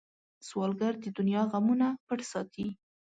سوالګر 0.47 0.93
د 1.01 1.05
دنیا 1.17 1.41
غمونه 1.51 1.87
پټ 2.05 2.19
ساتي 2.31 2.67